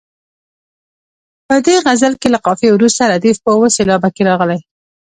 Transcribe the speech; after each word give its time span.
په 1.47 1.55
دې 1.65 1.75
غزل 1.85 2.13
کې 2.21 2.27
له 2.33 2.39
قافیې 2.45 2.69
وروسته 2.73 3.09
ردیف 3.11 3.37
په 3.41 3.49
اوه 3.55 3.67
سېلابه 3.77 4.09
کې 4.15 4.23
راغلی. 4.29 4.59